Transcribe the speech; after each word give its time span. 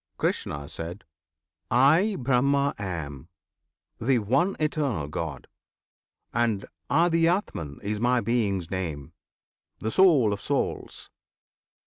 Krishna. 0.17 0.65
I 1.69 2.15
BRAHMA 2.17 2.73
am! 2.79 3.27
the 3.99 4.17
One 4.17 4.55
Eternal 4.59 5.07
GOD, 5.09 5.45
And 6.33 6.65
ADHYATMAN 6.89 7.81
is 7.83 7.99
My 7.99 8.19
Being's 8.19 8.71
name, 8.71 9.13
The 9.77 9.91
Soul 9.91 10.33
of 10.33 10.41
Souls! 10.41 11.11